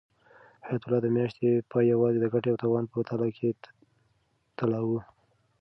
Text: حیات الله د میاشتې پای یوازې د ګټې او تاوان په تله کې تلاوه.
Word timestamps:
حیات 0.65 0.83
الله 0.85 0.99
د 1.03 1.07
میاشتې 1.17 1.49
پای 1.71 1.85
یوازې 1.93 2.17
د 2.21 2.25
ګټې 2.33 2.49
او 2.51 2.59
تاوان 2.63 2.85
په 2.91 2.97
تله 3.09 3.27
کې 3.37 3.49
تلاوه. 4.57 5.01